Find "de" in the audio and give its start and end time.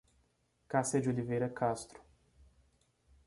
0.99-1.09